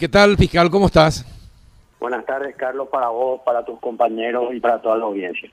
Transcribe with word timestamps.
¿Qué 0.00 0.08
tal, 0.08 0.38
fiscal? 0.38 0.70
¿Cómo 0.70 0.86
estás? 0.86 1.26
Buenas 2.00 2.24
tardes, 2.24 2.56
Carlos, 2.56 2.88
para 2.90 3.10
vos, 3.10 3.42
para 3.44 3.62
tus 3.62 3.78
compañeros 3.80 4.44
y 4.54 4.58
para 4.58 4.80
toda 4.80 4.96
la 4.96 5.04
audiencia. 5.04 5.50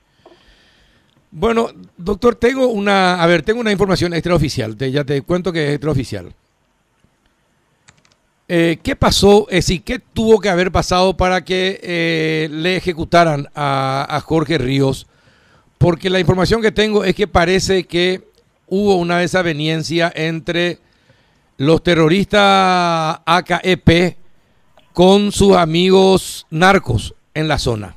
Bueno, 1.30 1.68
doctor, 1.98 2.34
tengo 2.34 2.68
una, 2.68 3.22
a 3.22 3.26
ver, 3.26 3.42
tengo 3.42 3.60
una 3.60 3.72
información 3.72 4.14
extraoficial, 4.14 4.74
te, 4.74 4.90
ya 4.90 5.04
te 5.04 5.20
cuento 5.20 5.52
que 5.52 5.66
es 5.68 5.74
extraoficial. 5.74 6.32
Eh, 8.48 8.78
¿Qué 8.82 8.96
pasó? 8.96 9.46
Es 9.50 9.66
decir, 9.66 9.84
¿qué 9.84 9.98
tuvo 9.98 10.40
que 10.40 10.48
haber 10.48 10.72
pasado 10.72 11.14
para 11.14 11.44
que 11.44 11.78
eh, 11.82 12.48
le 12.50 12.76
ejecutaran 12.76 13.48
a, 13.54 14.06
a 14.08 14.18
Jorge 14.22 14.56
Ríos? 14.56 15.06
Porque 15.76 16.08
la 16.08 16.20
información 16.20 16.62
que 16.62 16.72
tengo 16.72 17.04
es 17.04 17.14
que 17.14 17.28
parece 17.28 17.84
que 17.84 18.22
hubo 18.66 18.96
una 18.96 19.18
desaveniencia 19.18 20.10
entre 20.16 20.78
los 21.58 21.82
terroristas 21.82 23.20
AKEP 23.26 24.17
con 24.98 25.30
sus 25.30 25.54
amigos 25.54 26.44
narcos 26.50 27.14
en 27.32 27.46
la 27.46 27.60
zona. 27.60 27.94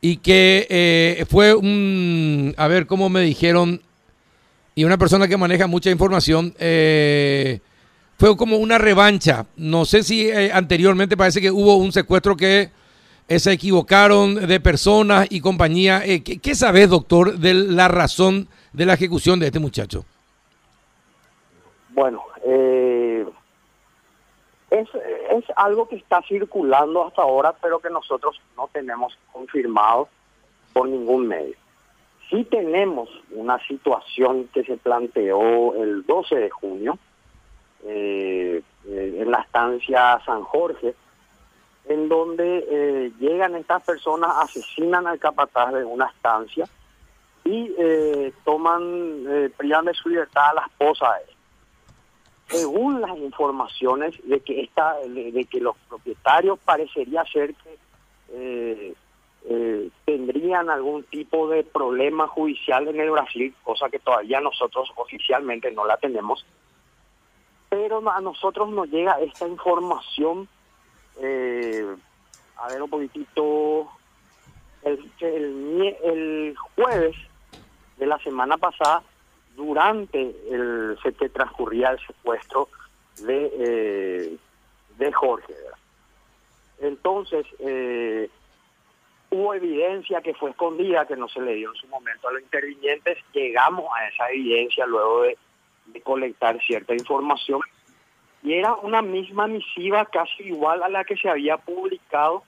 Y 0.00 0.16
que 0.16 0.66
eh, 0.68 1.24
fue 1.30 1.54
un, 1.54 2.52
a 2.56 2.66
ver 2.66 2.88
cómo 2.88 3.08
me 3.08 3.20
dijeron, 3.20 3.80
y 4.74 4.82
una 4.82 4.98
persona 4.98 5.28
que 5.28 5.36
maneja 5.36 5.68
mucha 5.68 5.88
información, 5.88 6.52
eh, 6.58 7.60
fue 8.18 8.36
como 8.36 8.56
una 8.56 8.78
revancha. 8.78 9.46
No 9.56 9.84
sé 9.84 10.02
si 10.02 10.28
eh, 10.28 10.50
anteriormente 10.52 11.16
parece 11.16 11.40
que 11.40 11.52
hubo 11.52 11.76
un 11.76 11.92
secuestro 11.92 12.36
que 12.36 12.70
se 13.28 13.52
equivocaron 13.52 14.34
de 14.34 14.58
personas 14.58 15.28
y 15.30 15.38
compañía. 15.38 16.02
¿qué, 16.24 16.38
¿Qué 16.42 16.54
sabes, 16.56 16.90
doctor, 16.90 17.38
de 17.38 17.54
la 17.54 17.86
razón 17.86 18.48
de 18.72 18.86
la 18.86 18.94
ejecución 18.94 19.38
de 19.38 19.46
este 19.46 19.60
muchacho? 19.60 20.04
Bueno, 21.90 22.24
eh, 22.44 23.24
es, 24.80 24.88
es 25.30 25.44
algo 25.56 25.88
que 25.88 25.96
está 25.96 26.22
circulando 26.22 27.06
hasta 27.06 27.22
ahora, 27.22 27.54
pero 27.60 27.78
que 27.78 27.90
nosotros 27.90 28.40
no 28.56 28.68
tenemos 28.72 29.18
confirmado 29.32 30.08
por 30.72 30.88
ningún 30.88 31.26
medio. 31.28 31.56
Sí 32.30 32.44
tenemos 32.44 33.08
una 33.30 33.58
situación 33.66 34.48
que 34.52 34.64
se 34.64 34.76
planteó 34.76 35.74
el 35.74 36.04
12 36.04 36.34
de 36.34 36.50
junio 36.50 36.98
eh, 37.84 38.62
eh, 38.88 39.18
en 39.20 39.30
la 39.30 39.40
estancia 39.42 40.20
San 40.26 40.42
Jorge, 40.42 40.94
en 41.84 42.08
donde 42.08 42.66
eh, 42.68 43.12
llegan 43.20 43.54
estas 43.54 43.82
personas, 43.84 44.30
asesinan 44.38 45.06
al 45.06 45.20
capataz 45.20 45.72
de 45.72 45.84
una 45.84 46.06
estancia 46.06 46.68
y 47.44 47.72
eh, 47.78 48.32
toman, 48.44 49.52
privan 49.56 49.84
de 49.84 49.94
su 49.94 50.08
libertad 50.08 50.50
a 50.50 50.54
la 50.54 50.66
esposa 50.66 51.14
de 51.14 51.30
él. 51.30 51.35
Según 52.48 53.00
las 53.00 53.16
informaciones 53.18 54.14
de 54.24 54.40
que 54.40 54.62
esta, 54.62 54.96
de, 55.00 55.46
que 55.50 55.60
los 55.60 55.76
propietarios 55.88 56.58
parecería 56.60 57.24
ser 57.24 57.54
que 57.54 57.78
eh, 58.32 58.94
eh, 59.48 59.90
tendrían 60.04 60.70
algún 60.70 61.02
tipo 61.04 61.48
de 61.48 61.64
problema 61.64 62.28
judicial 62.28 62.86
en 62.86 63.00
el 63.00 63.10
Brasil, 63.10 63.54
cosa 63.64 63.88
que 63.88 63.98
todavía 63.98 64.40
nosotros 64.40 64.92
oficialmente 64.96 65.72
no 65.72 65.86
la 65.86 65.96
tenemos, 65.96 66.46
pero 67.68 68.08
a 68.10 68.20
nosotros 68.20 68.68
nos 68.70 68.88
llega 68.88 69.20
esta 69.20 69.48
información, 69.48 70.48
eh, 71.20 71.84
a 72.58 72.68
ver 72.68 72.82
un 72.82 72.90
poquitito, 72.90 73.88
el, 74.82 75.10
el, 75.20 75.96
el 76.04 76.56
jueves 76.76 77.16
de 77.96 78.06
la 78.06 78.18
semana 78.20 78.56
pasada, 78.56 79.02
durante 79.56 80.20
el 80.50 80.96
que 81.18 81.28
transcurría 81.30 81.90
el 81.90 82.06
secuestro 82.06 82.68
de, 83.20 83.50
eh, 83.58 84.36
de 84.98 85.12
Jorge. 85.12 85.54
Entonces, 86.78 87.46
eh, 87.58 88.28
hubo 89.30 89.54
evidencia 89.54 90.20
que 90.20 90.34
fue 90.34 90.50
escondida, 90.50 91.06
que 91.06 91.16
no 91.16 91.28
se 91.28 91.40
le 91.40 91.54
dio 91.54 91.70
en 91.70 91.76
su 91.76 91.88
momento 91.88 92.28
a 92.28 92.32
los 92.32 92.42
intervinientes. 92.42 93.18
Llegamos 93.32 93.86
a 93.96 94.08
esa 94.08 94.30
evidencia 94.30 94.86
luego 94.86 95.22
de, 95.22 95.38
de 95.86 96.00
colectar 96.02 96.60
cierta 96.60 96.94
información. 96.94 97.60
Y 98.42 98.52
era 98.52 98.74
una 98.74 99.02
misma 99.02 99.46
misiva 99.46 100.04
casi 100.04 100.44
igual 100.44 100.82
a 100.82 100.88
la 100.88 101.04
que 101.04 101.16
se 101.16 101.28
había 101.28 101.56
publicado 101.56 102.44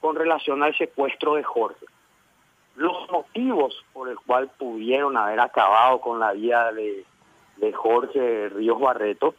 con 0.00 0.14
relación 0.14 0.62
al 0.62 0.76
secuestro 0.76 1.34
de 1.34 1.42
Jorge. 1.42 1.84
Los 2.76 3.10
motivos 3.10 3.74
por 3.92 4.08
el 4.08 4.16
cual 4.18 4.50
pudieron 4.58 5.16
haber 5.16 5.40
acabado 5.40 6.00
con 6.00 6.18
la 6.20 6.32
vida 6.32 6.72
de, 6.72 7.04
de 7.56 7.72
Jorge 7.72 8.48
Ríos 8.50 8.78
Barreto 8.80 9.34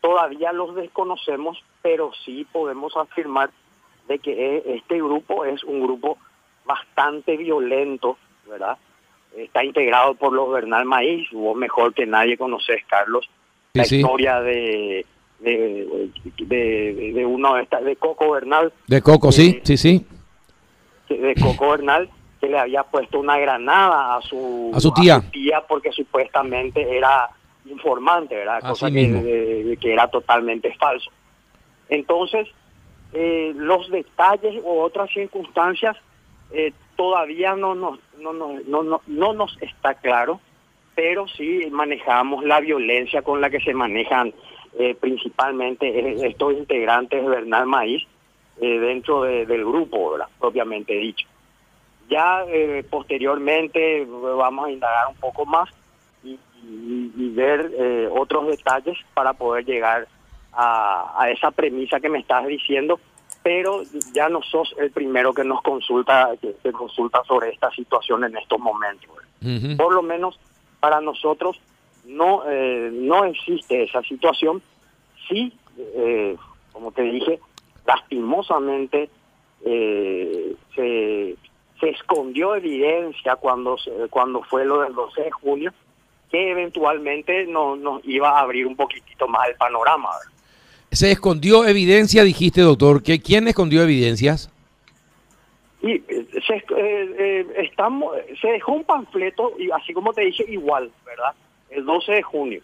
todavía 0.00 0.52
los 0.52 0.74
desconocemos, 0.74 1.62
pero 1.82 2.10
sí 2.24 2.46
podemos 2.50 2.96
afirmar 2.96 3.50
de 4.08 4.18
que 4.18 4.56
eh, 4.56 4.62
este 4.76 4.96
grupo 4.96 5.44
es 5.44 5.62
un 5.62 5.82
grupo 5.82 6.16
bastante 6.64 7.36
violento, 7.36 8.16
¿verdad? 8.48 8.78
Está 9.36 9.62
integrado 9.62 10.14
por 10.14 10.32
los 10.32 10.50
Bernal 10.50 10.84
Maíz, 10.86 11.28
vos 11.32 11.54
mejor 11.56 11.92
que 11.94 12.06
nadie 12.06 12.36
conoces, 12.38 12.82
Carlos, 12.88 13.28
la 13.74 13.84
Sí, 13.84 13.96
historia 13.98 14.40
de, 14.40 15.04
de, 15.40 16.08
de, 16.38 17.12
de 17.14 17.26
uno 17.26 17.54
de, 17.54 17.68
de 17.84 17.96
Coco 17.96 18.30
Bernal, 18.32 18.72
De 18.88 19.02
Coco, 19.02 19.30
sí, 19.30 19.60
Sí. 19.64 19.76
sí, 19.76 20.06
sí. 21.08 21.16
de 21.16 21.34
Coco 21.34 21.70
Bernal, 21.70 22.08
que 22.40 22.48
le 22.48 22.58
había 22.58 22.82
puesto 22.84 23.20
una 23.20 23.38
granada 23.38 24.16
a 24.16 24.22
su, 24.22 24.70
A 24.74 24.80
su 24.80 24.92
tía. 24.92 25.20
tía 25.30 25.60
porque 25.68 25.92
supuestamente 25.92 26.96
era 26.96 27.28
informante, 27.66 28.34
¿verdad? 28.34 28.56
Así 28.62 28.68
Cosa 28.68 28.90
que, 28.90 29.76
era 29.82 30.08
totalmente 30.08 30.72
falso. 30.74 31.10
Entonces, 31.88 32.48
eh, 33.12 33.52
los 33.56 33.90
detalles 33.90 34.62
u 34.64 34.78
otras 34.80 35.10
circunstancias 35.12 35.96
eh, 36.52 36.72
todavía 36.96 37.54
no 37.56 37.74
nos, 37.74 37.98
no, 38.18 38.32
no, 38.32 38.58
no, 38.66 38.82
no, 38.82 39.00
no 39.06 39.32
nos 39.34 39.56
está 39.60 39.94
claro, 39.94 40.40
pero 40.94 41.26
sí 41.28 41.68
manejamos 41.70 42.44
la 42.44 42.60
violencia 42.60 43.22
con 43.22 43.40
la 43.40 43.50
que 43.50 43.60
se 43.60 43.74
manejan 43.74 44.32
eh, 44.78 44.94
principalmente 44.94 45.86
eh, 45.88 46.16
estos 46.26 46.54
integrantes 46.54 47.22
de 47.22 47.28
Bernal 47.28 47.66
Maíz 47.66 48.02
eh, 48.60 48.78
dentro 48.78 49.22
de- 49.22 49.46
del 49.46 49.64
grupo, 49.64 50.12
¿verdad? 50.12 50.28
propiamente 50.38 50.94
dicho. 50.94 51.26
Ya 52.10 52.44
eh, 52.48 52.84
posteriormente 52.90 54.02
eh, 54.02 54.04
vamos 54.06 54.66
a 54.66 54.70
indagar 54.70 55.06
un 55.08 55.14
poco 55.16 55.46
más 55.46 55.68
y, 56.24 56.32
y- 56.64 57.12
y 57.16 57.28
ver 57.30 57.70
eh, 57.78 58.08
otros 58.12 58.48
detalles 58.48 58.98
para 59.14 59.32
poder 59.32 59.64
llegar 59.64 60.08
a, 60.52 61.14
a 61.16 61.30
esa 61.30 61.52
premisa 61.52 62.00
que 62.00 62.08
me 62.08 62.18
estás 62.18 62.44
diciendo, 62.46 62.98
pero 63.44 63.82
ya 64.12 64.28
no 64.28 64.42
sos 64.42 64.74
el 64.78 64.90
primero 64.90 65.32
que 65.32 65.44
nos 65.44 65.62
consulta, 65.62 66.30
que, 66.42 66.56
que 66.62 66.72
consulta 66.72 67.22
sobre 67.24 67.50
esta 67.50 67.70
situación 67.70 68.24
en 68.24 68.36
estos 68.36 68.58
momentos. 68.58 69.08
Por 69.76 69.94
lo 69.94 70.02
menos 70.02 70.38
para 70.80 71.00
nosotros 71.00 71.58
no 72.04 72.42
eh, 72.48 72.90
no 72.92 73.24
existe 73.24 73.84
esa 73.84 74.02
situación. 74.02 74.60
Sí, 75.28 75.52
eh, 75.78 76.36
como 76.72 76.90
te 76.90 77.02
dije, 77.02 77.38
lastimosamente 77.86 79.08
eh, 79.64 80.54
se, 80.74 81.36
se 81.80 81.88
escondió 81.90 82.54
evidencia 82.54 83.36
cuando 83.36 83.76
cuando 84.10 84.42
fue 84.42 84.64
lo 84.64 84.82
del 84.82 84.94
12 84.94 85.22
de 85.22 85.30
junio 85.30 85.72
que 86.30 86.50
eventualmente 86.50 87.46
no, 87.46 87.76
nos 87.76 88.04
iba 88.04 88.30
a 88.30 88.40
abrir 88.40 88.66
un 88.66 88.76
poquitito 88.76 89.26
más 89.26 89.48
el 89.48 89.56
panorama. 89.56 90.10
Se 90.92 91.10
escondió 91.10 91.66
evidencia, 91.66 92.22
dijiste, 92.22 92.60
doctor. 92.60 93.02
que 93.02 93.20
¿Quién 93.20 93.48
escondió 93.48 93.82
evidencias? 93.82 94.50
Y 95.82 95.92
eh, 95.94 96.26
se, 96.46 96.54
eh, 96.54 96.64
eh, 96.76 97.46
estamos, 97.58 98.14
se 98.40 98.48
dejó 98.48 98.72
un 98.72 98.84
panfleto, 98.84 99.54
y 99.58 99.70
así 99.70 99.92
como 99.92 100.12
te 100.12 100.22
dije, 100.22 100.44
igual, 100.48 100.90
¿verdad? 101.04 101.34
El 101.70 101.84
12 101.84 102.12
de 102.12 102.22
junio. 102.22 102.62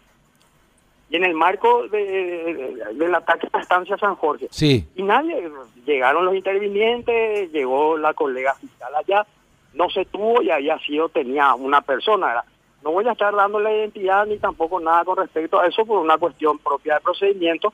Y 1.09 1.15
en 1.15 1.23
el 1.23 1.33
marco 1.33 1.87
de, 1.87 2.03
de- 2.03 2.93
del 2.95 3.15
ataque 3.15 3.47
a 3.51 3.57
la 3.57 3.63
estancia 3.63 3.97
San 3.97 4.15
Jorge. 4.15 4.47
Sí. 4.51 4.85
Y 4.95 5.03
nadie, 5.03 5.49
llegaron 5.85 6.25
los 6.25 6.35
intervinientes, 6.35 7.51
llegó 7.51 7.97
la 7.97 8.13
colega 8.13 8.55
fiscal 8.55 8.93
allá, 8.95 9.25
no 9.73 9.89
se 9.89 10.05
tuvo 10.05 10.41
y 10.41 10.49
había 10.51 10.77
sido, 10.79 11.07
tenía 11.09 11.53
una 11.55 11.81
persona. 11.81 12.27
¿verdad? 12.27 12.43
No 12.83 12.91
voy 12.91 13.07
a 13.07 13.11
estar 13.13 13.33
dando 13.35 13.59
la 13.59 13.71
identidad 13.71 14.25
ni 14.25 14.37
tampoco 14.37 14.79
nada 14.79 15.05
con 15.05 15.17
respecto 15.17 15.59
a 15.59 15.67
eso 15.67 15.85
por 15.85 15.99
una 15.99 16.17
cuestión 16.17 16.57
propia 16.59 16.95
de 16.95 17.01
procedimiento. 17.01 17.73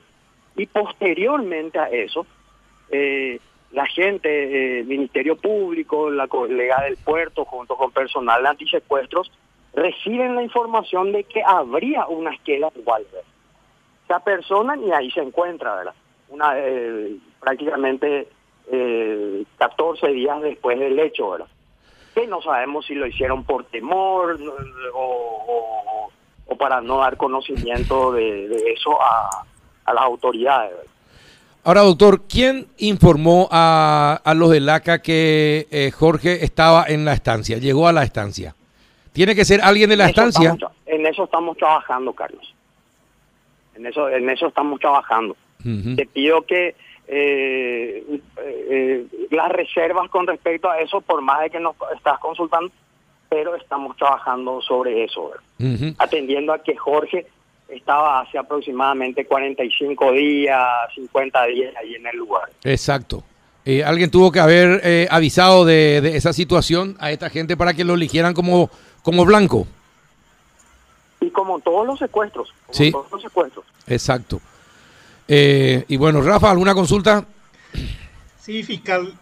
Y 0.56 0.66
posteriormente 0.66 1.78
a 1.80 1.88
eso, 1.88 2.26
eh, 2.90 3.40
la 3.72 3.86
gente, 3.86 4.78
eh, 4.80 4.84
Ministerio 4.84 5.34
Público, 5.36 6.08
la 6.10 6.28
colega 6.28 6.82
del 6.84 6.96
puerto, 6.96 7.44
junto 7.44 7.74
con 7.74 7.90
personal 7.90 8.40
de 8.44 8.48
antisecuestros, 8.50 9.32
reciben 9.74 10.34
la 10.34 10.42
información 10.42 11.12
de 11.12 11.24
que 11.24 11.42
habría 11.42 12.06
una 12.06 12.32
esquela 12.34 12.70
igual. 12.76 13.04
¿verdad? 13.12 13.28
Se 14.06 14.14
apersonan 14.14 14.82
y 14.82 14.92
ahí 14.92 15.10
se 15.10 15.20
encuentra, 15.20 15.74
¿verdad? 15.76 15.94
Una, 16.28 16.52
eh, 16.56 17.16
prácticamente 17.40 18.28
eh, 18.70 19.44
14 19.58 20.08
días 20.08 20.40
después 20.42 20.78
del 20.78 20.98
hecho, 20.98 21.30
¿verdad? 21.30 21.46
Que 22.14 22.26
no 22.26 22.40
sabemos 22.42 22.86
si 22.86 22.94
lo 22.94 23.06
hicieron 23.06 23.44
por 23.44 23.64
temor 23.64 24.38
o, 24.94 26.10
para 26.58 26.80
no 26.80 26.98
dar 26.98 27.16
conocimiento 27.16 28.12
de, 28.12 28.46
eso 28.72 28.96
a, 29.02 29.44
las 29.92 30.04
autoridades. 30.04 30.72
Ahora, 31.64 31.80
doctor, 31.80 32.22
¿quién 32.28 32.68
informó 32.78 33.48
a, 33.50 34.20
a 34.22 34.34
los 34.34 34.50
de 34.50 34.60
LACA 34.60 35.02
que 35.02 35.66
eh, 35.70 35.90
Jorge 35.90 36.44
estaba 36.44 36.84
en 36.86 37.04
la 37.04 37.14
estancia, 37.14 37.58
llegó 37.58 37.88
a 37.88 37.92
la 37.92 38.04
estancia? 38.04 38.54
¿Tiene 39.14 39.36
que 39.36 39.44
ser 39.44 39.62
alguien 39.62 39.88
de 39.88 39.96
la 39.96 40.04
En 40.04 40.10
estancia? 40.10 40.52
estamos 40.52 40.76
en 40.86 41.06
eso 41.06 41.24
estamos 41.24 41.56
trabajando, 41.56 42.12
Carlos. 42.12 42.52
En 43.76 43.86
eso, 43.86 44.08
en 44.10 44.28
eso 44.28 44.48
estamos 44.48 44.80
trabajando. 44.80 45.36
Te 45.96 46.04
pido 46.06 46.42
que 46.42 46.74
eh, 47.08 48.04
eh, 48.06 48.22
eh, 48.38 49.06
las 49.30 49.50
reservas 49.50 50.10
con 50.10 50.26
respecto 50.26 50.68
a 50.68 50.80
eso, 50.80 51.00
por 51.00 51.22
más 51.22 51.40
de 51.42 51.50
que 51.50 51.60
nos 51.60 51.74
estás 51.96 52.18
consultando, 52.18 52.70
pero 53.30 53.54
estamos 53.54 53.96
trabajando 53.96 54.60
sobre 54.60 55.04
eso, 55.04 55.30
atendiendo 55.98 56.52
a 56.52 56.58
que 56.62 56.76
Jorge 56.76 57.26
estaba 57.68 58.20
hace 58.20 58.36
aproximadamente 58.36 59.24
45 59.24 60.12
días, 60.12 60.60
50 60.96 61.46
días 61.46 61.74
ahí 61.80 61.94
en 61.94 62.06
el 62.06 62.16
lugar. 62.16 62.50
Exacto. 62.64 63.22
Eh, 63.64 63.82
alguien 63.82 64.10
tuvo 64.10 64.30
que 64.30 64.40
haber 64.40 64.82
eh, 64.84 65.08
avisado 65.10 65.64
de, 65.64 66.02
de 66.02 66.16
esa 66.16 66.34
situación 66.34 66.96
a 67.00 67.10
esta 67.10 67.30
gente 67.30 67.56
para 67.56 67.72
que 67.72 67.84
lo 67.84 67.94
eligieran 67.94 68.34
como, 68.34 68.68
como 69.04 69.24
blanco. 69.24 69.68
Y 71.20 71.30
como 71.30 71.60
todos 71.60 71.86
los 71.86 71.98
secuestros, 72.00 72.52
como 72.66 72.74
Sí. 72.74 72.90
todos 72.90 73.12
los 73.12 73.22
secuestros. 73.22 73.64
Exacto. 73.86 74.40
Eh, 75.28 75.84
y 75.86 75.96
bueno, 75.96 76.20
Rafa, 76.20 76.50
¿alguna 76.50 76.74
consulta? 76.74 77.24
Sí, 78.38 78.62
fiscal, 78.62 79.14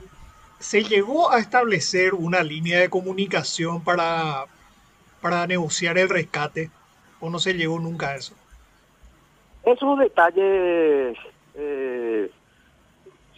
¿se 0.58 0.82
llegó 0.84 1.30
a 1.30 1.38
establecer 1.38 2.14
una 2.14 2.42
línea 2.42 2.80
de 2.80 2.88
comunicación 2.90 3.82
para, 3.84 4.46
para 5.20 5.46
negociar 5.46 5.98
el 5.98 6.08
rescate 6.08 6.70
o 7.20 7.28
no 7.28 7.38
se 7.38 7.52
llegó 7.54 7.78
nunca 7.78 8.08
a 8.10 8.16
eso? 8.16 8.34
Esos 9.64 9.96
detalles, 9.98 11.16
eh, 11.54 12.30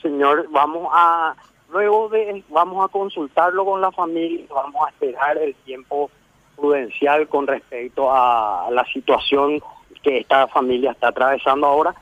señor, 0.00 0.48
vamos 0.50 0.88
a, 0.90 1.34
luego 1.70 2.08
de, 2.08 2.42
vamos 2.48 2.82
a 2.82 2.88
consultarlo 2.90 3.66
con 3.66 3.82
la 3.82 3.92
familia, 3.92 4.46
vamos 4.48 4.86
a 4.86 4.90
esperar 4.90 5.36
el 5.36 5.54
tiempo 5.66 6.10
prudencial 6.56 7.28
con 7.28 7.46
respecto 7.46 8.10
a 8.12 8.68
la 8.70 8.84
situación 8.86 9.62
que 10.02 10.18
esta 10.18 10.46
familia 10.48 10.92
está 10.92 11.08
atravesando 11.08 11.66
ahora. 11.66 11.94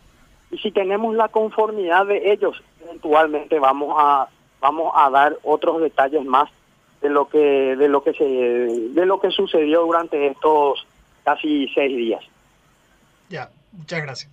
Y 0.50 0.58
si 0.58 0.70
tenemos 0.70 1.14
la 1.14 1.28
conformidad 1.28 2.06
de 2.06 2.32
ellos, 2.32 2.62
eventualmente 2.84 3.58
vamos 3.58 3.94
a, 3.98 4.28
vamos 4.60 4.92
a 4.94 5.08
dar 5.08 5.38
otros 5.42 5.80
detalles 5.80 6.24
más 6.24 6.50
de 7.00 7.08
lo 7.08 7.28
que, 7.28 7.38
de 7.38 7.88
lo 7.88 8.02
que 8.02 8.12
se, 8.12 8.24
de 8.24 9.06
lo 9.06 9.20
que 9.20 9.30
sucedió 9.30 9.82
durante 9.82 10.26
estos 10.26 10.86
casi 11.24 11.68
seis 11.74 11.96
días. 11.96 12.22
Ya, 13.28 13.50
muchas 13.72 14.02
gracias. 14.02 14.30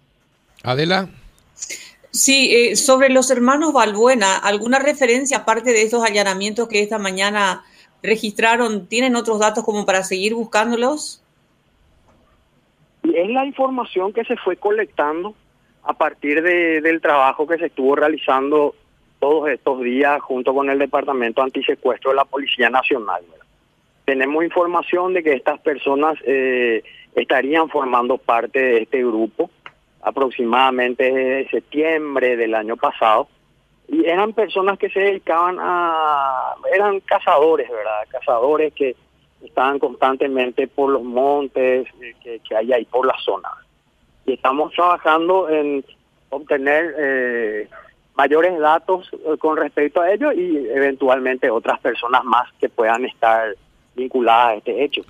Adela. 0.63 1.07
Sí, 2.11 2.53
eh, 2.53 2.75
sobre 2.75 3.09
los 3.09 3.29
hermanos 3.29 3.71
Balbuena, 3.71 4.35
¿alguna 4.35 4.79
referencia 4.79 5.37
aparte 5.37 5.71
de 5.71 5.83
estos 5.83 6.03
allanamientos 6.03 6.67
que 6.67 6.81
esta 6.81 6.97
mañana 6.97 7.63
registraron? 8.03 8.87
¿Tienen 8.87 9.15
otros 9.15 9.39
datos 9.39 9.63
como 9.63 9.85
para 9.85 10.03
seguir 10.03 10.33
buscándolos? 10.33 11.21
Es 13.03 13.29
la 13.29 13.45
información 13.45 14.13
que 14.13 14.23
se 14.25 14.35
fue 14.37 14.55
colectando 14.57 15.33
a 15.83 15.93
partir 15.93 16.41
de- 16.41 16.81
del 16.81 17.01
trabajo 17.01 17.47
que 17.47 17.57
se 17.57 17.67
estuvo 17.67 17.95
realizando 17.95 18.75
todos 19.19 19.49
estos 19.49 19.81
días 19.81 20.21
junto 20.21 20.53
con 20.53 20.69
el 20.69 20.79
Departamento 20.79 21.41
Antisecuestro 21.41 22.11
de 22.11 22.17
la 22.17 22.25
Policía 22.25 22.69
Nacional. 22.69 23.21
Tenemos 24.05 24.43
información 24.43 25.13
de 25.13 25.23
que 25.23 25.33
estas 25.33 25.59
personas 25.59 26.17
eh, 26.25 26.83
estarían 27.15 27.69
formando 27.69 28.17
parte 28.17 28.59
de 28.59 28.81
este 28.83 28.99
grupo 28.99 29.49
aproximadamente 30.01 31.11
desde 31.11 31.49
septiembre 31.49 32.37
del 32.37 32.55
año 32.55 32.77
pasado 32.77 33.27
y 33.91 34.05
eran 34.05 34.33
personas 34.33 34.77
que 34.77 34.89
se 34.89 34.99
dedicaban 34.99 35.57
a 35.59 36.55
eran 36.73 36.99
cazadores 37.01 37.69
verdad 37.69 38.07
cazadores 38.09 38.73
que 38.73 38.95
estaban 39.43 39.79
constantemente 39.79 40.67
por 40.67 40.91
los 40.91 41.03
montes 41.03 41.87
eh, 42.01 42.15
que, 42.21 42.39
que 42.39 42.55
hay 42.55 42.73
ahí 42.73 42.85
por 42.85 43.05
la 43.05 43.15
zona. 43.23 43.49
Y 44.25 44.33
estamos 44.33 44.73
trabajando 44.73 45.49
en 45.49 45.83
obtener 46.29 46.93
eh, 46.97 47.69
mayores 48.15 48.59
datos 48.59 49.09
eh, 49.13 49.37
con 49.37 49.57
respecto 49.57 50.01
a 50.01 50.11
ello 50.11 50.31
y 50.31 50.57
eventualmente 50.69 51.49
otras 51.49 51.79
personas 51.79 52.23
más 52.25 52.51
que 52.59 52.69
puedan 52.69 53.05
estar 53.05 53.55
vinculadas 53.95 54.47
a 54.49 54.55
este 54.55 54.83
hecho. 54.83 55.01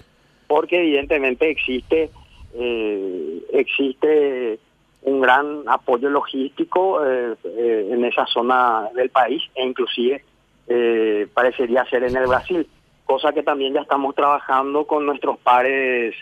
Porque 0.48 0.80
evidentemente 0.80 1.50
existe 1.50 2.10
eh, 2.54 3.44
existe 3.54 4.60
un 5.04 5.22
gran 5.22 5.64
apoyo 5.68 6.10
logístico 6.10 7.06
eh, 7.06 7.36
eh, 7.44 7.90
en 7.92 8.04
esa 8.06 8.26
zona 8.26 8.90
del 8.94 9.10
país 9.10 9.42
e 9.56 9.66
inclusive 9.66 10.24
eh, 10.68 11.28
parecería 11.34 11.84
ser 11.86 12.04
en 12.04 12.16
el 12.16 12.28
Brasil, 12.28 12.68
cosa 13.06 13.34
que 13.34 13.42
también 13.42 13.74
ya 13.74 13.82
estamos 13.82 14.14
trabajando 14.14 14.86
con 14.86 15.06
nuestros 15.06 15.40
pares 15.40 16.16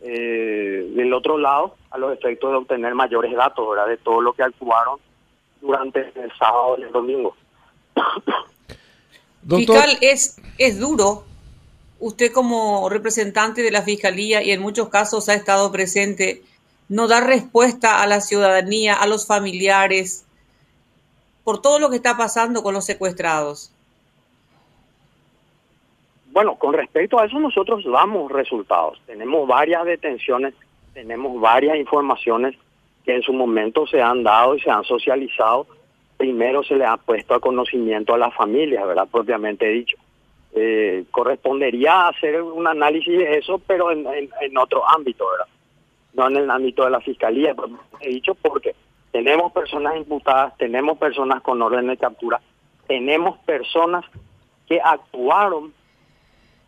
eh, 0.00 0.90
del 0.96 1.12
otro 1.12 1.38
lado 1.38 1.76
a 1.90 1.98
los 1.98 2.12
efectos 2.12 2.50
de 2.50 2.56
obtener 2.56 2.94
mayores 2.94 3.32
datos 3.36 3.68
¿verdad? 3.68 3.86
de 3.86 3.98
todo 3.98 4.20
lo 4.20 4.32
que 4.32 4.42
actuaron 4.42 4.98
durante 5.60 6.00
el 6.00 6.32
sábado 6.38 6.76
y 6.78 6.82
el 6.82 6.90
domingo. 6.90 7.36
Doctor, 9.42 9.76
Fiscal, 9.76 9.98
es, 10.00 10.40
es 10.58 10.80
duro. 10.80 11.24
Usted 12.00 12.32
como 12.32 12.88
representante 12.88 13.62
de 13.62 13.70
la 13.70 13.82
Fiscalía 13.82 14.42
y 14.42 14.50
en 14.50 14.60
muchos 14.60 14.88
casos 14.88 15.28
ha 15.28 15.34
estado 15.34 15.70
presente, 15.70 16.42
no 16.92 17.08
dar 17.08 17.26
respuesta 17.26 18.02
a 18.02 18.06
la 18.06 18.20
ciudadanía, 18.20 18.92
a 18.92 19.06
los 19.06 19.26
familiares, 19.26 20.26
por 21.42 21.62
todo 21.62 21.78
lo 21.78 21.88
que 21.88 21.96
está 21.96 22.18
pasando 22.18 22.62
con 22.62 22.74
los 22.74 22.84
secuestrados. 22.84 23.72
Bueno, 26.32 26.56
con 26.56 26.74
respecto 26.74 27.18
a 27.18 27.24
eso 27.24 27.40
nosotros 27.40 27.82
damos 27.90 28.30
resultados. 28.30 29.00
Tenemos 29.06 29.48
varias 29.48 29.86
detenciones, 29.86 30.52
tenemos 30.92 31.40
varias 31.40 31.78
informaciones 31.78 32.56
que 33.06 33.16
en 33.16 33.22
su 33.22 33.32
momento 33.32 33.86
se 33.86 34.02
han 34.02 34.22
dado 34.22 34.54
y 34.54 34.60
se 34.60 34.70
han 34.70 34.84
socializado. 34.84 35.66
Primero 36.18 36.62
se 36.62 36.74
le 36.74 36.84
ha 36.84 36.98
puesto 36.98 37.34
a 37.34 37.40
conocimiento 37.40 38.12
a 38.12 38.18
las 38.18 38.34
familias, 38.34 38.86
¿verdad? 38.86 39.08
Propiamente 39.10 39.66
dicho. 39.66 39.96
Eh, 40.54 41.04
correspondería 41.10 42.08
hacer 42.08 42.42
un 42.42 42.66
análisis 42.66 43.16
de 43.16 43.38
eso, 43.38 43.58
pero 43.66 43.90
en, 43.90 44.06
en, 44.06 44.28
en 44.42 44.58
otro 44.58 44.86
ámbito, 44.86 45.24
¿verdad? 45.30 45.51
No 46.14 46.28
en 46.28 46.36
el 46.36 46.50
ámbito 46.50 46.84
de 46.84 46.90
la 46.90 47.00
fiscalía, 47.00 47.54
propiamente 47.54 48.08
dicho, 48.08 48.34
porque 48.34 48.74
tenemos 49.12 49.52
personas 49.52 49.96
imputadas, 49.96 50.56
tenemos 50.58 50.98
personas 50.98 51.42
con 51.42 51.60
orden 51.62 51.86
de 51.86 51.96
captura, 51.96 52.40
tenemos 52.86 53.38
personas 53.40 54.04
que 54.66 54.80
actuaron 54.80 55.72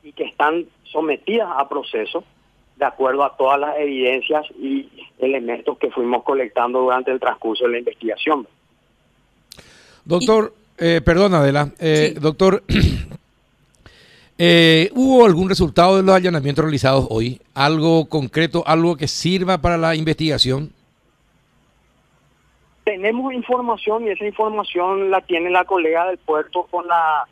y 0.03 0.13
que 0.13 0.25
están 0.25 0.67
sometidas 0.85 1.49
a 1.57 1.69
proceso 1.69 2.25
de 2.77 2.85
acuerdo 2.85 3.25
a 3.25 3.37
todas 3.37 3.61
las 3.61 3.79
evidencias 3.79 4.45
y 4.59 4.89
elementos 5.19 5.79
que 5.79 5.91
fuimos 5.91 6.23
colectando 6.25 6.81
durante 6.81 7.11
el 7.13 7.21
transcurso 7.21 7.65
de 7.65 7.71
la 7.71 7.79
investigación. 7.79 8.47
doctor, 10.05 10.53
eh, 10.79 11.01
perdón 11.05 11.35
Adela, 11.35 11.71
eh, 11.79 12.13
Sí. 12.15 12.21
doctor, 12.21 12.63
eh, 14.38 14.91
¿hubo 14.95 15.25
algún 15.25 15.49
resultado 15.49 15.97
de 15.97 16.03
los 16.03 16.14
allanamientos 16.14 16.64
realizados 16.64 17.07
hoy? 17.11 17.41
¿Algo 17.55 18.09
concreto, 18.09 18.64
algo 18.67 18.97
que 18.97 19.07
sirva 19.07 19.59
para 19.59 19.76
la 19.79 19.95
investigación? 19.95 20.73
Tenemos 22.85 23.33
información 23.33 24.07
y 24.07 24.11
esa 24.11 24.26
información 24.26 25.11
la 25.11 25.21
tiene 25.21 25.50
la 25.50 25.64
colega 25.64 26.07
del 26.07 26.19
puerto 26.19 26.64
con 26.71 26.87
la 26.87 27.26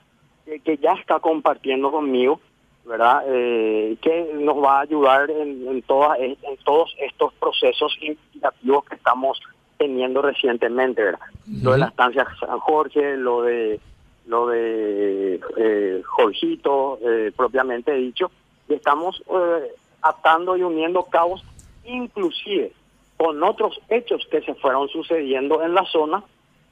que, 0.47 0.61
que 0.61 0.77
ya 0.79 0.93
está 0.93 1.19
compartiendo 1.19 1.91
conmigo, 1.91 2.41
¿verdad? 2.87 3.23
Eh, 3.27 3.97
que 4.01 4.31
nos 4.35 4.57
va 4.57 4.79
a 4.79 4.83
ayudar 4.83 5.31
en, 5.31 5.67
en, 5.69 5.83
todas, 5.83 6.19
en 6.21 6.37
todos 6.65 6.95
estos 6.99 7.35
procesos 7.35 7.97
investigativos 8.01 8.85
que 8.85 8.95
estamos 8.95 9.41
teniendo 9.77 10.23
recientemente, 10.23 11.03
¿verdad? 11.03 11.27
Lo 11.63 11.73
de 11.73 11.79
la 11.79 11.87
estancia 11.87 12.25
San 12.39 12.61
Jorge, 12.61 13.17
lo 13.17 13.43
de 13.43 13.81
lo 14.27 14.47
de 14.47 15.41
eh, 15.57 16.03
Jorgito, 16.05 16.99
eh, 17.03 17.33
propiamente 17.37 17.93
dicho, 17.93 18.31
y 18.69 18.75
estamos 18.75 19.23
eh, 19.29 19.73
atando 20.03 20.57
y 20.57 20.63
uniendo 20.63 21.05
cabos, 21.05 21.45
inclusive 21.85 22.73
con 23.17 23.43
otros 23.43 23.81
hechos 23.89 24.27
que 24.31 24.41
se 24.43 24.55
fueron 24.55 24.89
sucediendo 24.89 25.63
en 25.63 25.75
la 25.75 25.85
zona 25.87 26.23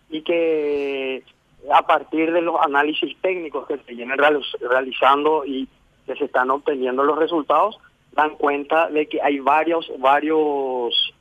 y 0.09 0.23
que 0.23 1.23
a 1.73 1.87
partir 1.87 2.33
de 2.33 2.42
los 2.42 2.61
análisis 2.61 3.16
técnicos 3.21 3.66
que 3.66 3.78
se 3.78 3.95
vienen 3.95 4.19
real- 4.19 4.42
realizando 4.61 5.45
y 5.45 5.69
que 6.07 6.16
se 6.16 6.25
están 6.25 6.50
obteniendo 6.50 7.04
los 7.04 7.19
resultados, 7.19 7.78
dan 8.12 8.30
cuenta 8.37 8.88
de 8.88 9.07
que 9.07 9.21
hay 9.23 9.38
varios, 9.38 9.92
varios 9.99 11.12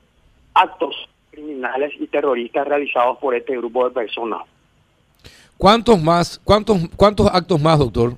actos 0.54 0.96
criminales 1.32 1.94
y 2.00 2.08
terroristas 2.08 2.68
realizados 2.68 3.18
por 3.20 3.36
este 3.36 3.56
grupo 3.58 3.88
de 3.88 3.94
personas. 3.94 4.42
¿Cuántos 5.60 6.02
más, 6.02 6.42
cuántos, 6.44 6.80
cuántos 6.96 7.28
actos 7.28 7.62
más, 7.62 7.78
doctor? 7.78 8.18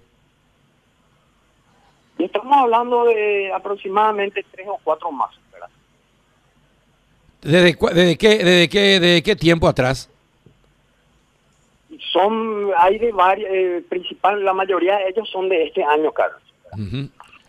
Estamos 2.17 2.55
hablando 2.55 3.03
de 3.05 3.51
aproximadamente 3.51 4.45
tres 4.51 4.67
o 4.69 4.79
cuatro 4.83 5.11
más, 5.11 5.31
¿verdad? 5.51 5.69
¿Desde, 7.41 7.77
desde 7.93 8.17
qué, 8.17 8.29
desde 8.37 8.69
qué, 8.69 8.79
desde 8.99 9.23
qué 9.23 9.35
tiempo 9.35 9.67
atrás? 9.67 10.07
son, 12.11 12.69
hay 12.77 12.99
de 12.99 13.11
varias, 13.11 13.51
eh, 13.51 13.83
principal, 13.89 14.43
la 14.43 14.53
mayoría 14.53 14.97
de 14.97 15.09
ellos 15.09 15.29
son 15.31 15.49
de 15.49 15.63
este 15.63 15.83
año, 15.83 16.11
Carlos. 16.11 16.41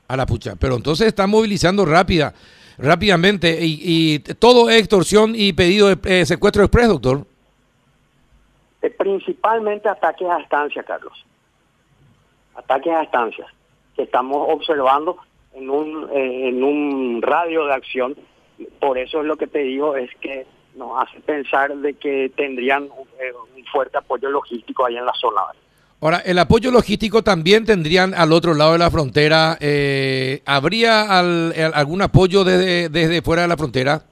A 0.08 0.16
la 0.16 0.26
pucha, 0.26 0.56
pero 0.56 0.76
entonces 0.76 1.06
están 1.06 1.30
movilizando 1.30 1.84
rápida, 1.84 2.34
rápidamente 2.78 3.58
y, 3.60 4.18
todo 4.38 4.70
es 4.70 4.78
extorsión 4.78 5.34
y 5.36 5.52
pedido 5.52 5.94
de 5.94 5.98
eh, 6.04 6.26
secuestro 6.26 6.64
express, 6.64 6.88
doctor. 6.88 7.26
Eh, 8.82 8.90
principalmente 8.90 9.88
ataques 9.88 10.28
a 10.28 10.40
estancias, 10.40 10.84
Carlos. 10.84 11.24
Ataques 12.54 12.92
a 12.92 13.02
estancias 13.02 13.48
que 13.96 14.02
estamos 14.02 14.46
observando 14.50 15.16
en 15.54 15.70
un, 15.70 16.08
en 16.12 16.62
un 16.62 17.22
radio 17.22 17.66
de 17.66 17.74
acción. 17.74 18.16
Por 18.80 18.98
eso 18.98 19.20
es 19.20 19.26
lo 19.26 19.36
que 19.36 19.46
te 19.46 19.60
digo, 19.60 19.96
es 19.96 20.10
que 20.20 20.46
nos 20.74 21.02
hace 21.02 21.20
pensar 21.20 21.74
de 21.76 21.94
que 21.94 22.30
tendrían 22.34 22.84
eh, 22.84 23.32
un 23.56 23.64
fuerte 23.66 23.98
apoyo 23.98 24.30
logístico 24.30 24.86
ahí 24.86 24.96
en 24.96 25.06
la 25.06 25.12
zona. 25.14 25.42
Ahora, 26.00 26.18
el 26.24 26.38
apoyo 26.38 26.72
logístico 26.72 27.22
también 27.22 27.64
tendrían 27.64 28.12
al 28.14 28.32
otro 28.32 28.54
lado 28.54 28.72
de 28.72 28.78
la 28.78 28.90
frontera. 28.90 29.56
Eh, 29.60 30.42
¿Habría 30.46 31.18
algún 31.18 32.02
apoyo 32.02 32.42
desde, 32.42 32.88
desde 32.88 33.22
fuera 33.22 33.42
de 33.42 33.48
la 33.48 33.56
frontera? 33.56 34.02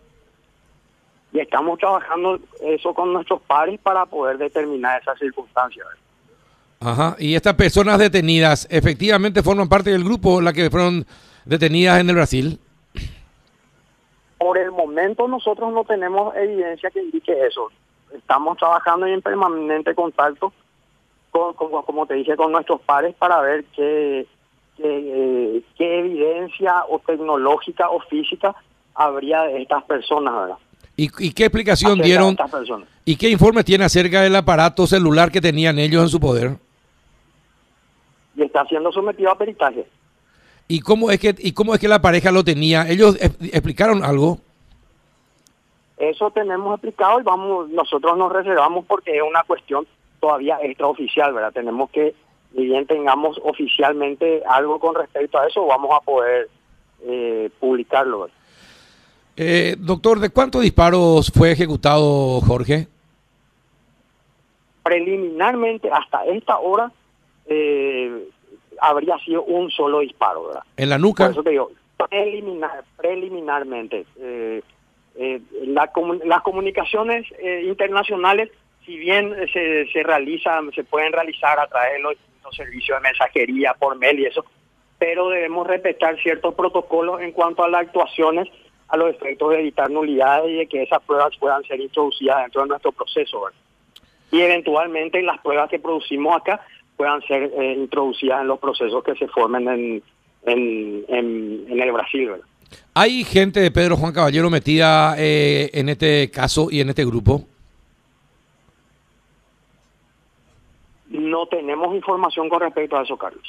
Y 1.33 1.41
estamos 1.41 1.79
trabajando 1.79 2.41
eso 2.61 2.93
con 2.93 3.13
nuestros 3.13 3.41
pares 3.43 3.79
para 3.81 4.07
poder 4.07 4.39
determinar 4.39 5.01
esas 5.01 5.19
circunstancias. 5.19 5.87
Ajá. 6.81 7.15
¿Y 7.19 7.35
estas 7.35 7.55
personas 7.55 7.99
detenidas 7.99 8.67
efectivamente 8.71 9.43
forman 9.43 9.69
parte 9.69 9.91
del 9.91 10.03
grupo, 10.03 10.41
las 10.41 10.55
que 10.55 10.71
fueron 10.71 11.05
detenidas 11.45 12.01
en 12.01 12.09
el 12.09 12.17
Brasil? 12.17 12.59
Por 14.39 14.57
el 14.57 14.73
momento 14.73 15.29
nosotros 15.29 15.73
no 15.73 15.85
tenemos 15.85 16.35
evidencia 16.35 16.91
que 16.91 17.03
indique 17.03 17.47
eso. 17.47 17.71
Estamos 18.15 18.57
trabajando 18.57 19.07
en 19.07 19.21
permanente 19.21 19.95
contacto, 19.95 20.53
con, 21.31 21.53
como 21.55 22.07
te 22.07 22.15
dije, 22.15 22.35
con 22.37 22.51
nuestros 22.51 22.81
pares 22.81 23.15
para 23.17 23.41
ver 23.41 23.65
qué, 23.77 24.27
qué, 24.79 25.99
evidencia 25.99 26.85
o 26.89 26.99
tecnológica 27.01 27.91
o 27.91 28.01
física 28.01 28.55
habría 28.95 29.43
de 29.43 29.63
estas 29.63 29.85
personas, 29.85 30.35
¿verdad? 30.35 30.57
¿Y, 30.97 31.33
qué 31.33 31.45
explicación 31.45 31.99
dieron? 32.01 32.37
¿Y 33.07 33.17
qué 33.17 33.31
informe 33.31 33.65
tiene 33.65 33.85
acerca 33.85 34.21
del 34.21 34.37
aparato 34.37 34.87
celular 34.87 35.31
que 35.31 35.41
tenían 35.41 35.79
ellos 35.79 36.03
en 36.03 36.09
su 36.11 36.21
poder? 36.21 36.57
Y 38.37 38.43
está 38.43 38.67
siendo 38.67 38.93
sometido 38.93 39.31
a 39.31 39.39
peritaje. 39.39 39.87
¿Y 40.69 40.81
cómo 40.81 41.11
es 41.11 41.19
que 41.19 41.35
y 41.39 41.53
cómo 41.53 41.75
es 41.75 41.81
que 41.81 41.89
la 41.89 42.03
pareja 42.03 42.31
lo 42.31 42.45
tenía? 42.45 42.89
¿Ellos 42.89 43.17
explicaron 43.21 44.05
algo? 44.05 44.39
Eso 45.97 46.31
tenemos 46.31 46.75
explicado 46.75 47.21
y 47.21 47.23
vamos 47.23 47.69
nosotros 47.71 48.17
nos 48.17 48.33
reservamos 48.33 48.85
porque 48.87 49.17
es 49.17 49.23
una 49.23 49.43
cuestión 49.43 49.87
todavía 50.21 50.59
extraoficial, 50.63 51.33
¿verdad? 51.33 51.53
Tenemos 51.53 51.91
que 51.91 52.15
ni 52.53 52.67
bien 52.67 52.87
tengamos 52.87 53.41
oficialmente 53.43 54.43
algo 54.49 54.79
con 54.79 54.95
respecto 54.95 55.39
a 55.39 55.47
eso, 55.47 55.67
vamos 55.67 55.91
a 55.95 56.01
poder 56.01 56.49
eh, 57.03 57.51
publicarlo. 57.59 58.29
Eh, 59.43 59.75
doctor, 59.79 60.21
¿de 60.21 60.29
cuántos 60.29 60.61
disparos 60.61 61.33
fue 61.35 61.53
ejecutado 61.53 62.43
Jorge? 62.43 62.89
Preliminarmente, 64.83 65.89
hasta 65.91 66.27
esta 66.27 66.59
hora, 66.59 66.93
eh, 67.47 68.29
habría 68.83 69.17
sido 69.21 69.43
un 69.45 69.71
solo 69.71 70.01
disparo, 70.01 70.49
¿verdad? 70.49 70.63
¿En 70.77 70.91
la 70.91 70.99
nuca? 70.99 71.25
Por 71.25 71.33
eso 71.33 71.43
te 71.43 71.51
digo, 71.53 71.71
preliminar, 72.11 72.85
preliminarmente. 72.99 74.05
Eh, 74.19 74.61
eh, 75.15 75.41
la, 75.69 75.91
las 76.27 76.43
comunicaciones 76.43 77.25
eh, 77.39 77.63
internacionales, 77.67 78.51
si 78.85 78.99
bien 78.99 79.35
se, 79.55 79.87
se 79.91 80.03
realizan, 80.03 80.71
se 80.73 80.85
pueden 80.85 81.15
realizar 81.15 81.59
a 81.59 81.67
través 81.67 81.95
de 81.95 82.01
los, 82.01 82.15
servicios 82.55 82.99
de 82.99 83.09
mensajería 83.09 83.73
por 83.73 83.97
mail 83.97 84.19
y 84.19 84.27
eso, 84.27 84.45
pero 84.99 85.31
debemos 85.31 85.67
respetar 85.67 86.21
ciertos 86.21 86.55
protocolos 86.55 87.23
en 87.23 87.33
cuanto 87.33 87.65
a 87.65 87.69
las 87.71 87.87
actuaciones 87.87 88.51
a 88.91 88.97
los 88.97 89.11
efectos 89.15 89.51
de 89.51 89.61
evitar 89.61 89.91
nulidades 89.91 90.51
y 90.51 90.55
de 90.55 90.67
que 90.67 90.83
esas 90.83 91.03
pruebas 91.03 91.37
puedan 91.39 91.63
ser 91.65 91.81
introducidas 91.81 92.43
dentro 92.43 92.63
de 92.63 92.69
nuestro 92.69 92.93
proceso. 92.93 93.41
¿verdad? 93.43 93.59
Y 94.33 94.41
eventualmente 94.41 95.23
las 95.23 95.41
pruebas 95.41 95.71
que 95.71 95.79
producimos 95.79 96.37
acá 96.37 96.61
puedan 96.97 97.23
ser 97.23 97.51
eh, 97.57 97.75
introducidas 97.79 98.43
en 98.43 98.49
los 98.49 98.59
procesos 98.59 99.03
que 99.03 99.15
se 99.15 99.27
formen 99.29 99.69
en, 99.69 100.03
en, 101.09 101.81
el 101.81 101.93
Brasil. 101.93 102.31
¿Hay 102.95 103.25
gente 103.25 103.61
de 103.61 103.71
Pedro 103.71 103.97
Juan 103.97 104.13
Caballero 104.13 104.51
metida 104.51 105.15
eh, 105.19 105.71
en 105.73 105.89
este 105.89 106.31
caso 106.31 106.69
y 106.71 106.81
en 106.81 106.91
este 106.91 107.05
grupo? 107.05 107.47
No 111.09 111.47
tenemos 111.47 111.95
información 111.95 112.49
con 112.49 112.61
respecto 112.61 112.97
a 112.97 113.03
eso, 113.03 113.17
Carlos. 113.17 113.43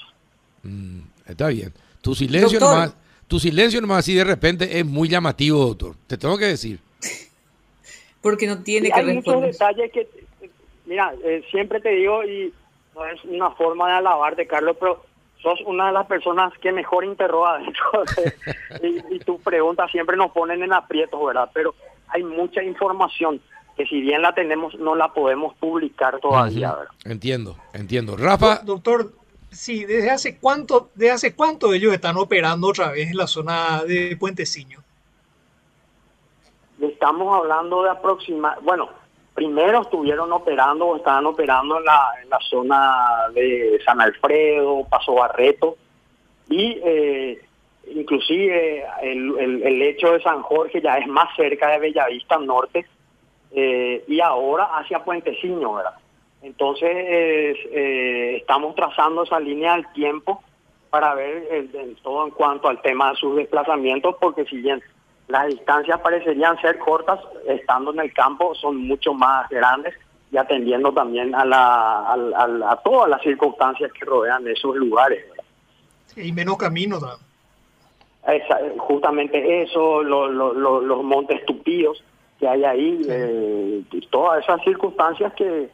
Mm, 0.63 1.01
está 1.27 1.47
bien. 1.49 1.73
Tu 2.01 2.15
silencio 2.15 2.59
nomás, 2.59 2.95
tu 3.31 3.39
silencio 3.39 3.79
nomás 3.79 3.99
así 3.99 4.13
de 4.13 4.25
repente 4.25 4.77
es 4.77 4.85
muy 4.85 5.07
llamativo, 5.07 5.65
doctor. 5.65 5.95
Te 6.05 6.17
tengo 6.17 6.37
que 6.37 6.47
decir. 6.47 6.81
Porque 8.21 8.45
no 8.45 8.61
tiene 8.61 8.91
que 8.91 8.99
Hay 8.99 9.05
muchos 9.05 9.41
detalles 9.41 9.89
que, 9.93 10.05
mira, 10.85 11.13
eh, 11.23 11.41
siempre 11.49 11.79
te 11.79 11.91
digo 11.91 12.25
y 12.25 12.53
no 12.93 13.05
es 13.05 13.23
una 13.23 13.51
forma 13.51 13.87
de 13.87 13.93
alabarte, 13.93 14.45
Carlos, 14.47 14.75
pero 14.77 15.05
sos 15.41 15.61
una 15.65 15.87
de 15.87 15.93
las 15.93 16.07
personas 16.07 16.51
que 16.57 16.73
mejor 16.73 17.05
interroga 17.05 17.57
dentro 17.59 18.03
y, 18.83 19.15
y 19.15 19.19
tus 19.19 19.39
preguntas 19.39 19.89
siempre 19.91 20.17
nos 20.17 20.33
ponen 20.33 20.61
en 20.61 20.73
aprietos, 20.73 21.25
¿verdad? 21.25 21.49
Pero 21.53 21.73
hay 22.09 22.25
mucha 22.25 22.61
información 22.61 23.39
que 23.77 23.85
si 23.85 24.01
bien 24.01 24.23
la 24.23 24.35
tenemos, 24.35 24.77
no 24.77 24.93
la 24.93 25.13
podemos 25.13 25.55
publicar 25.55 26.19
todavía, 26.19 26.73
¿verdad? 26.73 26.93
Entiendo, 27.05 27.55
entiendo. 27.71 28.17
Rafa. 28.17 28.57
Doctor, 28.65 29.13
sí, 29.51 29.85
¿desde 29.85 30.09
hace 30.09 30.39
cuánto, 30.39 30.89
de 30.95 31.11
hace 31.11 31.35
cuánto 31.35 31.73
ellos 31.73 31.93
están 31.93 32.17
operando 32.17 32.67
otra 32.67 32.91
vez 32.91 33.11
en 33.11 33.17
la 33.17 33.27
zona 33.27 33.83
de 33.83 34.15
Puenteciño? 34.19 34.79
Estamos 36.79 37.35
hablando 37.35 37.83
de 37.83 37.91
aproximadamente, 37.91 38.65
bueno, 38.65 38.89
primero 39.33 39.81
estuvieron 39.81 40.31
operando 40.31 40.87
o 40.87 40.97
estaban 40.97 41.25
operando 41.25 41.77
en 41.77 41.85
la, 41.85 42.09
en 42.23 42.29
la 42.29 42.39
zona 42.39 43.29
de 43.33 43.79
San 43.85 44.01
Alfredo, 44.01 44.85
Paso 44.89 45.13
Barreto 45.13 45.77
y 46.49 46.79
eh, 46.83 47.41
inclusive 47.93 48.85
el, 49.01 49.63
el, 49.63 49.81
hecho 49.81 50.11
de 50.11 50.21
San 50.21 50.41
Jorge 50.41 50.81
ya 50.81 50.97
es 50.97 51.07
más 51.07 51.35
cerca 51.35 51.69
de 51.69 51.79
Bellavista 51.79 52.37
Norte 52.39 52.85
eh, 53.51 54.03
y 54.07 54.19
ahora 54.21 54.65
hacia 54.77 55.03
Puenteciño, 55.03 55.73
¿verdad? 55.73 55.95
Entonces 56.41 56.89
eh, 56.91 58.37
estamos 58.37 58.75
trazando 58.75 59.23
esa 59.23 59.39
línea 59.39 59.73
del 59.73 59.91
tiempo 59.93 60.41
para 60.89 61.13
ver 61.15 61.67
todo 62.03 62.25
en 62.25 62.31
cuanto 62.31 62.67
al 62.67 62.81
tema 62.81 63.11
de 63.11 63.15
sus 63.15 63.35
desplazamientos, 63.35 64.15
porque 64.19 64.45
si 64.45 64.57
bien 64.57 64.81
las 65.27 65.47
distancias 65.47 65.99
parecerían 66.01 66.59
ser 66.59 66.77
cortas, 66.79 67.19
estando 67.47 67.93
en 67.93 67.99
el 68.01 68.13
campo 68.13 68.53
son 68.55 68.77
mucho 68.77 69.13
más 69.13 69.47
grandes 69.49 69.93
y 70.31 70.37
atendiendo 70.37 70.91
también 70.93 71.33
a, 71.35 71.45
la, 71.45 72.13
a, 72.13 72.81
todas 72.83 73.09
las 73.09 73.21
circunstancias 73.21 73.91
que 73.93 74.05
rodean 74.05 74.47
esos 74.47 74.75
lugares. 74.75 75.23
y 76.15 76.31
menos 76.31 76.57
camino 76.57 76.99
justamente 78.77 79.63
eso, 79.63 80.03
los 80.03 81.03
montes 81.03 81.43
tupidos 81.45 82.03
que 82.39 82.47
hay 82.47 82.63
ahí, 82.63 83.01
eh, 83.07 83.83
todas 84.09 84.43
esas 84.43 84.61
circunstancias 84.63 85.31
que, 85.33 85.69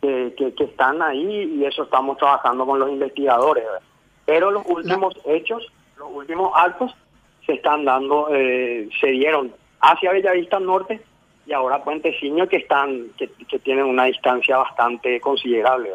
que, 0.00 0.54
están 0.58 1.02
ahí 1.02 1.56
y 1.56 1.64
eso 1.64 1.84
estamos 1.84 2.16
trabajando 2.18 2.66
con 2.66 2.78
los 2.78 2.90
investigadores. 2.90 3.64
Pero 4.24 4.50
los 4.50 4.64
últimos 4.66 5.14
hechos, 5.24 5.66
los 5.98 6.08
últimos 6.12 6.52
actos 6.54 6.92
se 7.46 7.54
están 7.54 7.84
dando, 7.84 8.28
eh, 8.32 8.88
se 9.00 9.08
dieron 9.08 9.52
hacia 9.80 10.12
Bellavista 10.12 10.60
Norte 10.60 11.00
y 11.46 11.52
ahora 11.52 11.82
Puenteciño 11.82 12.48
que 12.48 12.58
están, 12.58 13.08
que, 13.18 13.58
tienen 13.58 13.84
una 13.84 14.04
distancia 14.04 14.56
bastante 14.58 15.20
considerable. 15.20 15.90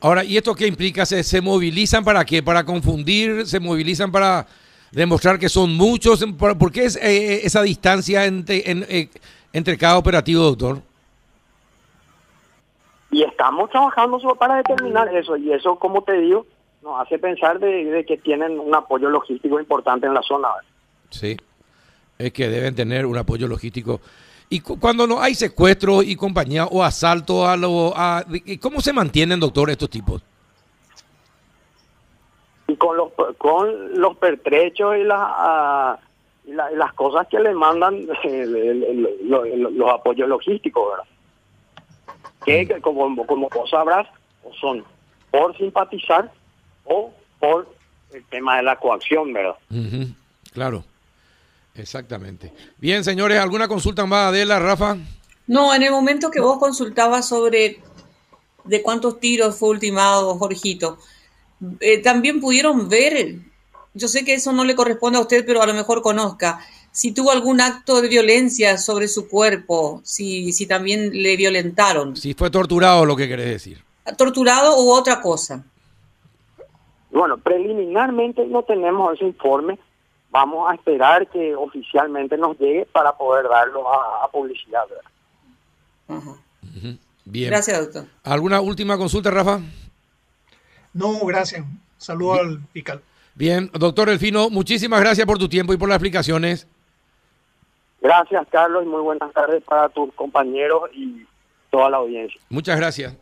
Ahora, 0.00 0.24
¿y 0.24 0.36
esto 0.36 0.54
qué 0.54 0.66
implica? 0.66 1.04
¿Se, 1.04 1.22
¿Se 1.24 1.40
movilizan 1.40 2.04
para 2.04 2.24
qué? 2.24 2.42
¿Para 2.42 2.64
confundir? 2.64 3.46
¿Se 3.46 3.58
movilizan 3.58 4.12
para 4.12 4.46
demostrar 4.92 5.38
que 5.38 5.48
son 5.48 5.74
muchos? 5.76 6.24
¿Por 6.38 6.70
qué 6.70 6.84
es 6.84 6.96
eh, 6.96 7.44
esa 7.44 7.62
distancia 7.62 8.24
entre, 8.24 8.62
eh, 8.64 9.08
entre 9.52 9.76
cada 9.76 9.98
operativo, 9.98 10.44
doctor? 10.44 10.82
Y 13.12 13.22
estamos 13.22 13.68
trabajando 13.68 14.18
para 14.36 14.56
determinar 14.56 15.14
eso, 15.14 15.36
y 15.36 15.52
eso, 15.52 15.76
como 15.76 16.02
te 16.02 16.14
digo, 16.14 16.46
nos 16.82 16.98
hace 16.98 17.18
pensar 17.18 17.60
de, 17.60 18.04
que 18.08 18.16
tienen 18.16 18.58
un 18.58 18.74
apoyo 18.74 19.10
logístico 19.10 19.60
importante 19.60 20.06
en 20.06 20.14
la 20.14 20.22
zona. 20.22 20.48
Sí, 21.10 21.36
es 22.18 22.32
que 22.32 22.48
deben 22.48 22.74
tener 22.74 23.04
un 23.04 23.18
apoyo 23.18 23.46
logístico. 23.46 24.00
Y 24.48 24.60
cuando 24.60 25.06
no 25.06 25.20
hay 25.20 25.34
secuestro 25.34 26.02
y 26.02 26.16
compañía 26.16 26.64
o 26.64 26.82
asalto 26.82 27.46
a 27.46 27.56
lo, 27.56 27.92
a, 27.94 28.24
¿cómo 28.60 28.80
se 28.80 28.94
mantienen, 28.94 29.38
doctor, 29.38 29.68
estos 29.68 29.90
tipos? 29.90 30.22
Y 32.66 32.76
con 32.76 32.96
los 32.96 33.12
con 33.36 34.00
los 34.00 34.16
pertrechos 34.16 34.96
y 34.96 35.04
las 35.04 35.98
las 36.46 36.92
cosas 36.94 37.26
que 37.28 37.38
le 37.38 37.52
mandan 37.54 38.06
los 39.24 39.90
apoyos 39.90 40.28
logísticos, 40.28 40.90
¿verdad? 40.90 41.04
Que, 42.44 42.80
como, 42.80 43.26
como 43.26 43.48
vos 43.48 43.70
sabrás, 43.70 44.06
son 44.60 44.84
por 45.30 45.56
simpatizar 45.56 46.30
o 46.84 47.12
por 47.38 47.68
el 48.12 48.24
tema 48.26 48.56
de 48.56 48.62
la 48.62 48.76
coacción, 48.76 49.32
¿verdad? 49.32 49.56
Claro, 50.52 50.84
exactamente. 51.74 52.52
Bien, 52.78 53.02
señores, 53.02 53.38
¿alguna 53.38 53.68
consulta 53.68 54.04
más, 54.06 54.28
Adela, 54.28 54.58
Rafa? 54.58 54.96
No, 55.46 55.74
en 55.74 55.82
el 55.82 55.90
momento 55.90 56.30
que 56.30 56.40
vos 56.40 56.58
consultabas 56.58 57.28
sobre 57.28 57.80
de 58.64 58.82
cuántos 58.82 59.18
tiros 59.18 59.56
fue 59.56 59.70
ultimado 59.70 60.36
Jorgito, 60.36 60.98
eh, 61.80 61.98
también 62.02 62.40
pudieron 62.40 62.88
ver, 62.88 63.36
yo 63.94 64.08
sé 64.08 64.24
que 64.24 64.34
eso 64.34 64.52
no 64.52 64.64
le 64.64 64.74
corresponde 64.74 65.18
a 65.18 65.22
usted, 65.22 65.44
pero 65.46 65.62
a 65.62 65.66
lo 65.66 65.74
mejor 65.74 66.02
conozca, 66.02 66.60
si 66.92 67.12
tuvo 67.12 67.32
algún 67.32 67.60
acto 67.60 68.02
de 68.02 68.08
violencia 68.08 68.76
sobre 68.76 69.08
su 69.08 69.26
cuerpo, 69.28 70.02
si, 70.04 70.52
si 70.52 70.66
también 70.66 71.10
le 71.22 71.36
violentaron. 71.36 72.14
Si 72.16 72.34
fue 72.34 72.50
torturado, 72.50 73.06
lo 73.06 73.16
que 73.16 73.26
querés 73.26 73.46
decir. 73.46 73.82
¿Torturado 74.16 74.78
u 74.82 74.90
otra 74.90 75.20
cosa? 75.20 75.64
Bueno, 77.10 77.38
preliminarmente 77.38 78.46
no 78.46 78.62
tenemos 78.62 79.14
ese 79.14 79.24
informe. 79.24 79.78
Vamos 80.30 80.70
a 80.70 80.74
esperar 80.74 81.28
que 81.28 81.54
oficialmente 81.54 82.36
nos 82.36 82.58
llegue 82.58 82.86
para 82.86 83.16
poder 83.16 83.48
darlo 83.48 83.84
a, 83.90 84.30
publicidad. 84.30 84.84
Bien. 87.24 87.50
Gracias, 87.50 87.80
doctor. 87.80 88.06
¿Alguna 88.22 88.60
última 88.60 88.98
consulta, 88.98 89.30
Rafa? 89.30 89.60
No, 90.92 91.20
gracias. 91.24 91.64
Saludo 91.96 92.34
al 92.34 92.60
fiscal. 92.72 93.02
Bien, 93.34 93.70
doctor 93.72 94.10
Elfino, 94.10 94.50
muchísimas 94.50 95.00
gracias 95.00 95.26
por 95.26 95.38
tu 95.38 95.48
tiempo 95.48 95.72
y 95.72 95.78
por 95.78 95.88
las 95.88 95.96
explicaciones. 95.96 96.66
Gracias, 98.02 98.46
Carlos, 98.50 98.82
y 98.84 98.88
muy 98.88 99.00
buenas 99.00 99.32
tardes 99.32 99.62
para 99.62 99.88
tus 99.88 100.12
compañeros 100.14 100.90
y 100.92 101.24
toda 101.70 101.88
la 101.88 101.98
audiencia. 101.98 102.40
Muchas 102.50 102.76
gracias. 102.76 103.16